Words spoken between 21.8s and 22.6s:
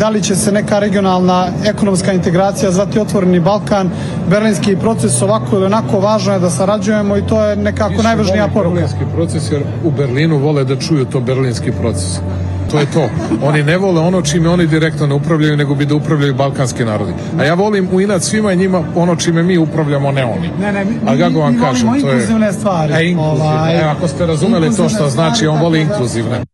to je... inkluzivne